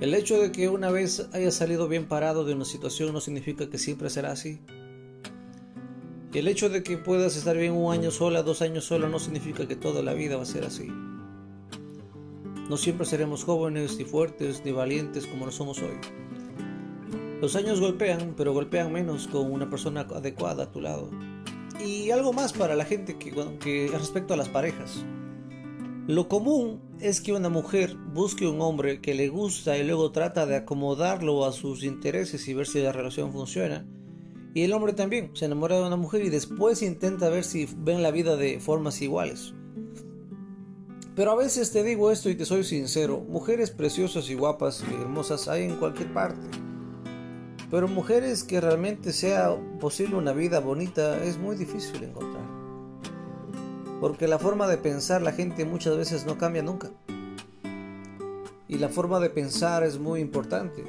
El 0.00 0.14
hecho 0.14 0.40
de 0.40 0.52
que 0.52 0.70
una 0.70 0.90
vez 0.90 1.28
haya 1.34 1.50
salido 1.50 1.86
bien 1.86 2.08
parado 2.08 2.46
de 2.46 2.54
una 2.54 2.64
situación 2.64 3.12
no 3.12 3.20
significa 3.20 3.68
que 3.68 3.76
siempre 3.76 4.08
será 4.08 4.32
así. 4.32 4.62
El 6.32 6.48
hecho 6.48 6.70
de 6.70 6.82
que 6.82 6.96
puedas 6.96 7.36
estar 7.36 7.54
bien 7.54 7.74
un 7.74 7.92
año 7.92 8.10
sola, 8.10 8.42
dos 8.42 8.62
años 8.62 8.86
sola, 8.86 9.06
no 9.06 9.18
significa 9.18 9.68
que 9.68 9.76
toda 9.76 10.02
la 10.02 10.14
vida 10.14 10.36
va 10.36 10.44
a 10.44 10.46
ser 10.46 10.64
así. 10.64 10.88
No 12.70 12.78
siempre 12.78 13.04
seremos 13.04 13.44
jóvenes, 13.44 13.98
ni 13.98 14.04
fuertes, 14.04 14.62
ni 14.64 14.72
valientes 14.72 15.26
como 15.26 15.44
lo 15.44 15.52
somos 15.52 15.80
hoy. 15.80 15.98
Los 17.40 17.56
años 17.56 17.80
golpean, 17.80 18.34
pero 18.36 18.52
golpean 18.52 18.92
menos 18.92 19.26
con 19.26 19.50
una 19.50 19.70
persona 19.70 20.02
adecuada 20.02 20.64
a 20.64 20.72
tu 20.72 20.80
lado. 20.80 21.10
Y 21.84 22.10
algo 22.10 22.32
más 22.32 22.52
para 22.52 22.74
la 22.74 22.84
gente 22.84 23.16
que, 23.16 23.32
que 23.60 23.90
respecto 23.92 24.34
a 24.34 24.36
las 24.36 24.48
parejas. 24.48 25.04
Lo 26.06 26.28
común 26.28 26.80
es 27.00 27.20
que 27.20 27.32
una 27.32 27.48
mujer 27.48 27.96
busque 28.12 28.46
un 28.46 28.60
hombre 28.60 29.00
que 29.00 29.14
le 29.14 29.28
gusta 29.28 29.78
y 29.78 29.84
luego 29.84 30.12
trata 30.12 30.44
de 30.44 30.56
acomodarlo 30.56 31.44
a 31.44 31.52
sus 31.52 31.84
intereses 31.84 32.46
y 32.48 32.54
ver 32.54 32.66
si 32.66 32.80
la 32.80 32.92
relación 32.92 33.32
funciona 33.32 33.86
y 34.54 34.62
el 34.62 34.72
hombre 34.72 34.92
también 34.92 35.30
se 35.34 35.44
enamora 35.44 35.76
de 35.76 35.86
una 35.86 35.96
mujer 35.96 36.24
y 36.24 36.30
después 36.30 36.82
intenta 36.82 37.28
ver 37.28 37.44
si 37.44 37.68
ven 37.78 38.02
la 38.02 38.10
vida 38.10 38.36
de 38.36 38.58
formas 38.58 39.00
iguales. 39.00 39.54
Pero 41.14 41.32
a 41.32 41.36
veces 41.36 41.70
te 41.72 41.82
digo 41.84 42.10
esto 42.10 42.30
y 42.30 42.34
te 42.34 42.44
soy 42.44 42.64
sincero, 42.64 43.20
mujeres 43.28 43.70
preciosas 43.70 44.28
y 44.30 44.34
guapas 44.34 44.82
y 44.90 44.94
hermosas 44.94 45.48
hay 45.48 45.64
en 45.64 45.76
cualquier 45.76 46.12
parte. 46.12 46.69
Pero 47.70 47.86
mujeres 47.86 48.42
que 48.42 48.60
realmente 48.60 49.12
sea 49.12 49.54
posible 49.78 50.16
una 50.16 50.32
vida 50.32 50.58
bonita 50.58 51.22
es 51.22 51.38
muy 51.38 51.56
difícil 51.56 52.02
encontrar. 52.02 52.44
Porque 54.00 54.26
la 54.26 54.38
forma 54.38 54.66
de 54.66 54.76
pensar 54.76 55.22
la 55.22 55.32
gente 55.32 55.64
muchas 55.64 55.96
veces 55.96 56.26
no 56.26 56.36
cambia 56.36 56.62
nunca. 56.62 56.90
Y 58.66 58.78
la 58.78 58.88
forma 58.88 59.20
de 59.20 59.30
pensar 59.30 59.84
es 59.84 59.98
muy 59.98 60.20
importante. 60.20 60.84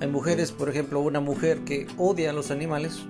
Hay 0.00 0.08
mujeres, 0.08 0.52
por 0.52 0.68
ejemplo, 0.68 1.00
una 1.00 1.20
mujer 1.20 1.60
que 1.64 1.86
odia 1.96 2.30
a 2.30 2.32
los 2.32 2.50
animales, 2.50 3.04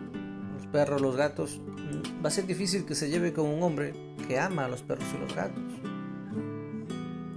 los 0.57 0.67
perros, 0.67 1.01
los 1.01 1.17
gatos, 1.17 1.61
mm, 1.61 2.25
va 2.25 2.29
a 2.29 2.33
ser 2.33 2.47
difícil 2.47 2.85
que 2.85 2.95
se 2.95 3.09
lleve 3.09 3.33
con 3.33 3.47
un 3.47 3.63
hombre 3.63 3.95
que 4.27 4.39
ama 4.39 4.65
a 4.65 4.69
los 4.69 4.83
perros 4.83 5.07
y 5.15 5.21
los 5.21 5.35
gatos. 5.35 5.63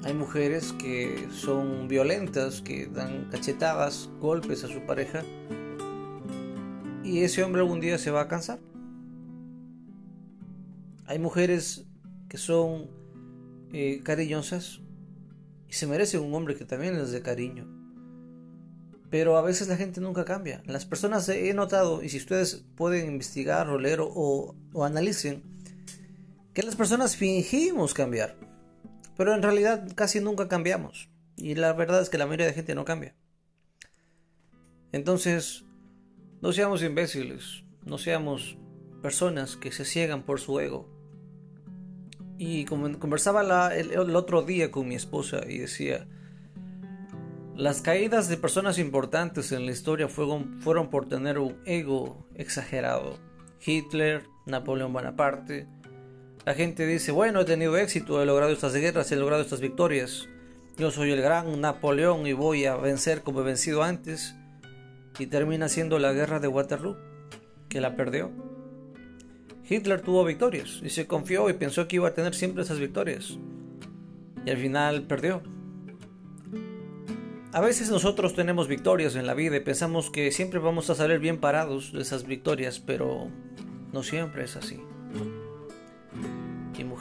Hay 0.03 0.13
mujeres 0.13 0.73
que 0.73 1.27
son 1.31 1.87
violentas, 1.87 2.61
que 2.61 2.87
dan 2.87 3.29
cachetadas, 3.29 4.09
golpes 4.19 4.63
a 4.63 4.67
su 4.67 4.81
pareja, 4.85 5.23
y 7.03 7.19
ese 7.19 7.43
hombre 7.43 7.61
algún 7.61 7.79
día 7.79 7.97
se 7.97 8.11
va 8.11 8.21
a 8.21 8.27
cansar. 8.27 8.59
Hay 11.05 11.19
mujeres 11.19 11.85
que 12.29 12.37
son 12.37 12.89
eh, 13.73 14.01
cariñosas 14.03 14.79
y 15.67 15.73
se 15.73 15.87
merece 15.87 16.17
un 16.17 16.33
hombre 16.33 16.55
que 16.55 16.65
también 16.65 16.97
les 16.97 17.11
dé 17.11 17.21
cariño. 17.21 17.67
Pero 19.09 19.37
a 19.37 19.41
veces 19.41 19.67
la 19.67 19.75
gente 19.75 19.99
nunca 19.99 20.23
cambia. 20.23 20.63
Las 20.65 20.85
personas 20.85 21.27
he 21.27 21.53
notado, 21.53 22.01
y 22.01 22.09
si 22.09 22.17
ustedes 22.17 22.63
pueden 22.75 23.07
investigar 23.07 23.69
o 23.69 23.77
leer 23.77 23.99
o, 24.01 24.55
analicen, 24.81 25.43
que 26.53 26.63
las 26.63 26.75
personas 26.75 27.17
fingimos 27.17 27.93
cambiar. 27.93 28.37
Pero 29.21 29.35
en 29.35 29.43
realidad 29.43 29.87
casi 29.93 30.19
nunca 30.19 30.47
cambiamos. 30.47 31.11
Y 31.37 31.53
la 31.53 31.73
verdad 31.73 32.01
es 32.01 32.09
que 32.09 32.17
la 32.17 32.25
mayoría 32.25 32.47
de 32.47 32.53
gente 32.53 32.73
no 32.73 32.85
cambia. 32.85 33.13
Entonces, 34.91 35.63
no 36.41 36.51
seamos 36.51 36.81
imbéciles, 36.81 37.63
no 37.85 37.99
seamos 37.99 38.57
personas 39.03 39.57
que 39.57 39.71
se 39.71 39.85
ciegan 39.85 40.23
por 40.23 40.39
su 40.39 40.59
ego. 40.59 40.89
Y 42.39 42.65
conversaba 42.65 43.75
el 43.75 44.15
otro 44.15 44.41
día 44.41 44.71
con 44.71 44.87
mi 44.87 44.95
esposa 44.95 45.41
y 45.47 45.59
decía, 45.59 46.07
las 47.55 47.83
caídas 47.83 48.27
de 48.27 48.37
personas 48.37 48.79
importantes 48.79 49.51
en 49.51 49.67
la 49.67 49.71
historia 49.71 50.07
fueron, 50.07 50.59
fueron 50.61 50.89
por 50.89 51.07
tener 51.07 51.37
un 51.37 51.61
ego 51.67 52.27
exagerado. 52.33 53.19
Hitler, 53.63 54.23
Napoleón 54.47 54.93
Bonaparte. 54.93 55.67
La 56.43 56.55
gente 56.55 56.87
dice, 56.87 57.11
bueno, 57.11 57.41
he 57.41 57.45
tenido 57.45 57.77
éxito, 57.77 58.21
he 58.21 58.25
logrado 58.25 58.51
estas 58.51 58.73
guerras, 58.73 59.11
he 59.11 59.15
logrado 59.15 59.43
estas 59.43 59.61
victorias. 59.61 60.27
Yo 60.75 60.89
soy 60.89 61.11
el 61.11 61.21
gran 61.21 61.61
Napoleón 61.61 62.25
y 62.25 62.33
voy 62.33 62.65
a 62.65 62.75
vencer 62.75 63.21
como 63.21 63.41
he 63.41 63.43
vencido 63.43 63.83
antes. 63.83 64.35
Y 65.19 65.27
termina 65.27 65.69
siendo 65.69 65.99
la 65.99 66.13
guerra 66.13 66.39
de 66.39 66.47
Waterloo, 66.47 66.97
que 67.69 67.79
la 67.79 67.95
perdió. 67.95 68.31
Hitler 69.69 70.01
tuvo 70.01 70.25
victorias 70.25 70.79
y 70.81 70.89
se 70.89 71.05
confió 71.05 71.47
y 71.49 71.53
pensó 71.53 71.87
que 71.87 71.97
iba 71.97 72.07
a 72.07 72.13
tener 72.15 72.33
siempre 72.33 72.63
esas 72.63 72.79
victorias. 72.79 73.37
Y 74.43 74.49
al 74.49 74.57
final 74.57 75.03
perdió. 75.03 75.43
A 77.53 77.61
veces 77.61 77.91
nosotros 77.91 78.33
tenemos 78.33 78.67
victorias 78.67 79.15
en 79.15 79.27
la 79.27 79.35
vida 79.35 79.57
y 79.57 79.59
pensamos 79.59 80.09
que 80.09 80.31
siempre 80.31 80.59
vamos 80.59 80.89
a 80.89 80.95
salir 80.95 81.19
bien 81.19 81.39
parados 81.39 81.93
de 81.93 82.01
esas 82.01 82.25
victorias, 82.25 82.79
pero 82.79 83.27
no 83.93 84.01
siempre 84.01 84.45
es 84.45 84.55
así. 84.55 84.81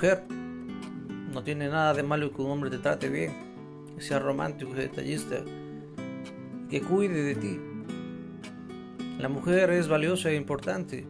No 0.02 1.42
tiene 1.44 1.68
nada 1.68 1.92
de 1.92 2.02
malo 2.02 2.32
que 2.32 2.40
un 2.40 2.50
hombre 2.50 2.70
te 2.70 2.78
trate 2.78 3.10
bien, 3.10 3.32
que 3.94 4.02
sea 4.02 4.18
romántico, 4.18 4.72
detallista, 4.72 5.44
que 6.70 6.80
cuide 6.80 7.22
de 7.22 7.34
ti. 7.34 7.60
La 9.18 9.28
mujer 9.28 9.68
es 9.70 9.88
valiosa 9.88 10.30
e 10.30 10.36
importante, 10.36 11.06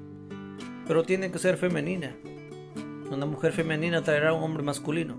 pero 0.88 1.04
tiene 1.04 1.30
que 1.30 1.38
ser 1.38 1.56
femenina. 1.56 2.16
Una 3.12 3.26
mujer 3.26 3.52
femenina 3.52 4.02
traerá 4.02 4.30
a 4.30 4.32
un 4.32 4.42
hombre 4.42 4.64
masculino. 4.64 5.18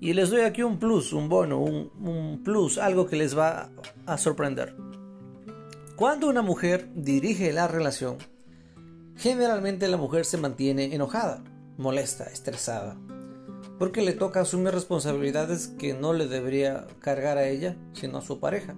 Y 0.00 0.14
les 0.14 0.30
doy 0.30 0.40
aquí 0.40 0.62
un 0.62 0.78
plus, 0.78 1.12
un 1.12 1.28
bono, 1.28 1.60
un 1.60 2.40
plus, 2.42 2.78
algo 2.78 3.06
que 3.06 3.16
les 3.16 3.36
va 3.36 3.68
a 4.06 4.16
sorprender. 4.16 4.74
Cuando 5.94 6.26
una 6.26 6.40
mujer 6.40 6.88
dirige 6.94 7.52
la 7.52 7.68
relación, 7.68 8.16
generalmente 9.16 9.88
la 9.88 9.98
mujer 9.98 10.24
se 10.24 10.38
mantiene 10.38 10.94
enojada, 10.94 11.44
molesta, 11.80 12.24
estresada, 12.24 12.96
porque 13.78 14.02
le 14.02 14.12
toca 14.12 14.42
asumir 14.42 14.72
responsabilidades 14.72 15.68
que 15.68 15.94
no 15.94 16.12
le 16.12 16.28
debería 16.28 16.86
cargar 17.00 17.38
a 17.38 17.48
ella, 17.48 17.76
sino 17.94 18.18
a 18.18 18.22
su 18.22 18.38
pareja. 18.38 18.76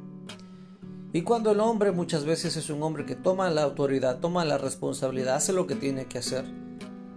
Y 1.13 1.23
cuando 1.23 1.51
el 1.51 1.61
hombre 1.61 1.93
muchas 1.93 2.25
veces 2.25 2.57
es 2.57 2.71
un 2.71 2.83
hombre 2.83 3.05
que 3.05 3.17
toma 3.17 3.51
la 3.51 3.65
autoridad, 3.65 4.21
toma 4.21 4.45
la 4.45 4.57
responsabilidad, 4.57 5.35
hace 5.35 5.53
lo 5.53 5.67
que 5.67 5.75
tiene 5.75 6.07
que 6.07 6.19
hacer, 6.19 6.45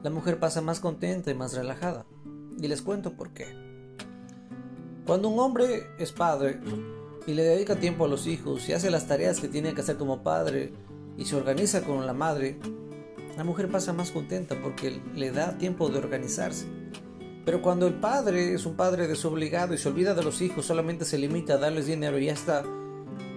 la 0.04 0.10
mujer 0.10 0.40
pasa 0.40 0.62
más 0.62 0.80
contenta 0.80 1.32
y 1.32 1.36
más 1.36 1.54
relajada. 1.54 2.06
Y 2.60 2.68
les 2.68 2.82
cuento 2.82 3.14
por 3.14 3.34
qué. 3.34 3.48
Cuando 5.06 5.30
un 5.30 5.40
hombre 5.40 5.88
es 6.00 6.12
padre 6.12 6.60
y 7.28 7.34
le 7.34 7.44
dedica 7.44 7.76
tiempo 7.76 8.06
a 8.06 8.08
los 8.08 8.28
hijos 8.28 8.68
y 8.68 8.74
hace 8.74 8.90
las 8.90 9.08
tareas 9.08 9.40
que 9.40 9.48
tiene 9.48 9.74
que 9.74 9.82
hacer 9.82 9.98
como 9.98 10.24
padre 10.24 10.74
y 11.18 11.26
se 11.26 11.36
organiza 11.36 11.82
con 11.82 12.06
la 12.06 12.14
madre, 12.14 12.60
la 13.38 13.44
mujer 13.44 13.70
pasa 13.70 13.94
más 13.94 14.12
contenta 14.12 14.62
porque 14.62 15.02
le 15.14 15.32
da 15.32 15.58
tiempo 15.58 15.90
de 15.90 16.00
organizarse. 16.00 16.66
Pero 17.46 17.62
cuando 17.62 17.86
el 17.86 17.96
padre 17.96 18.54
es 18.54 18.66
un 18.66 18.76
padre 18.76 19.08
desobligado 19.08 19.74
y 19.74 19.78
se 19.78 19.90
olvida 19.90 20.16
de 20.16 20.24
los 20.24 20.42
hijos, 20.42 20.66
solamente 20.66 21.06
se 21.06 21.18
limita 21.18 21.54
a 21.54 21.58
darles 21.58 21.86
dinero 21.86 22.18
y 22.18 22.26
ya 22.26 22.34
está, 22.34 22.64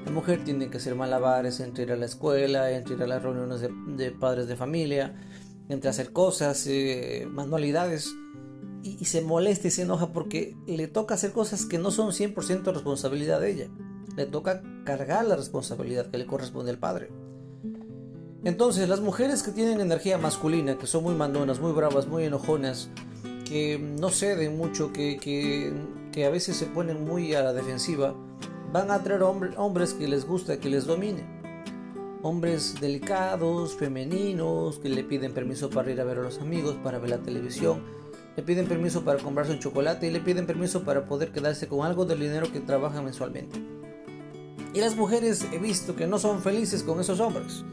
la 0.05 0.11
mujer 0.11 0.43
tiene 0.45 0.71
que 0.71 0.79
hacer 0.79 0.95
malabares 0.95 1.61
entre 1.61 1.85
ir 1.85 1.93
a 1.93 1.97
la 1.97 2.07
escuela, 2.07 2.71
entre 2.71 2.95
ir 2.95 3.03
a 3.03 3.07
las 3.07 3.23
reuniones 3.23 3.61
de, 3.61 4.11
padres 4.13 4.49
de 4.49 4.57
familia, 4.57 5.15
entre 5.69 5.91
hacer 5.91 6.13
cosas, 6.13 6.67
eh, 6.67 7.29
manualidades, 7.31 8.15
y, 8.83 9.05
se 9.05 9.21
molesta 9.21 9.69
y 9.69 9.71
se 9.71 9.83
enoja 9.83 10.13
porque 10.13 10.57
le 10.67 10.89
toca 10.89 11.15
hacer 11.15 11.33
cosas 11.33 11.67
que 11.67 11.79
no 11.79 11.91
son 11.91 12.13
100% 12.13 12.73
responsabilidad 12.73 13.41
de 13.41 13.51
ella. 13.51 13.69
Le 14.17 14.25
toca 14.25 14.63
cargar 14.85 15.27
la 15.27 15.37
responsabilidad 15.37 16.11
que 16.11 16.19
le 16.19 16.27
corresponde 16.27 16.71
al 16.71 16.79
padre. 16.79 17.11
Entonces, 18.45 18.89
las 18.89 19.01
mujeres 19.01 19.43
que 19.43 19.51
tienen 19.51 19.81
energía 19.81 20.19
masculina, 20.19 20.79
que 20.79 20.87
son 20.87 21.03
muy 21.03 21.15
mandonas, 21.15 21.61
muy 21.61 21.73
bravas, 21.73 22.07
muy 22.07 22.25
enojonas, 22.25 22.89
que 23.45 23.79
no 23.79 24.11
ceden 24.11 24.57
mucho, 24.57 24.93
que, 24.93 25.19
que, 25.19 26.25
a 26.25 26.31
veces 26.31 26.57
se 26.57 26.67
ponen 26.67 27.05
muy 27.05 27.35
a 27.35 27.43
la 27.43 27.53
defensiva, 27.53 28.15
van 28.73 28.91
a 28.91 28.95
atraer 28.95 29.23
hombres 29.23 29.95
que 29.95 30.09
les 30.09 30.27
gusta 30.27 30.59
que 30.59 30.69
les 30.69 30.85
dominen 30.85 31.39
hombres 32.23 32.75
delicados, 32.81 33.75
femeninos, 33.75 34.79
que 34.79 34.89
le 34.89 35.05
piden 35.05 35.33
permiso 35.33 35.71
para 35.71 35.91
ir 35.91 36.01
a 36.01 36.05
ver 36.05 36.19
a 36.19 36.23
los 36.23 36.41
amigos, 36.41 36.77
para 36.83 36.99
ver 36.99 37.11
la 37.11 37.19
televisión, 37.19 37.83
le 38.37 38.43
piden 38.43 38.67
permiso 38.67 39.05
para 39.05 39.19
comprarse 39.19 39.53
un 39.53 39.59
chocolate 39.59 40.07
y 40.07 40.11
le 40.11 40.21
piden 40.21 40.47
permiso 40.47 40.85
para 40.85 41.07
poder 41.07 41.33
quedarse 41.33 41.69
con 41.69 41.87
algo 41.87 42.05
del 42.05 42.21
dinero 42.21 42.51
que 42.53 42.61
trabaja 42.61 43.03
mensualmente. 43.03 43.61
Y 44.75 44.81
las 44.81 44.97
mujeres 44.97 45.47
he 45.53 45.59
visto 45.59 45.97
que 45.97 46.07
no 46.07 46.19
son 46.19 46.41
felices 46.41 46.83
con 46.83 47.01
esos 47.01 47.21
hombres. 47.21 47.65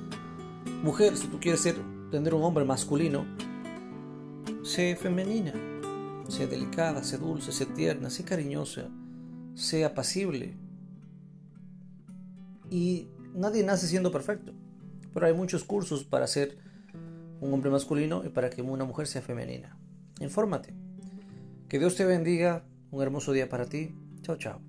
Mujer, 0.85 1.17
si 1.17 1.25
tú 1.25 1.39
quieres 1.39 1.61
ser, 1.61 1.77
tener 2.11 2.35
un 2.35 2.43
hombre 2.43 2.63
masculino, 2.63 3.25
sé 4.63 4.95
femenina, 4.95 5.51
sé 6.29 6.45
delicada, 6.45 7.03
sé 7.03 7.17
dulce, 7.17 7.51
sé 7.51 7.65
tierna, 7.65 8.11
sé 8.11 8.23
cariñosa, 8.23 8.87
sé 9.55 9.83
apacible. 9.83 10.55
Y 12.69 13.07
nadie 13.33 13.63
nace 13.63 13.87
siendo 13.87 14.11
perfecto, 14.11 14.53
pero 15.11 15.25
hay 15.25 15.33
muchos 15.33 15.63
cursos 15.63 16.03
para 16.03 16.27
ser 16.27 16.59
un 17.41 17.51
hombre 17.51 17.71
masculino 17.71 18.23
y 18.23 18.29
para 18.29 18.51
que 18.51 18.61
una 18.61 18.85
mujer 18.85 19.07
sea 19.07 19.23
femenina. 19.23 19.75
Infórmate. 20.19 20.75
Que 21.67 21.79
Dios 21.79 21.95
te 21.95 22.05
bendiga. 22.05 22.63
Un 22.91 23.01
hermoso 23.01 23.31
día 23.31 23.49
para 23.49 23.65
ti. 23.65 23.95
Chao, 24.21 24.35
chao. 24.37 24.61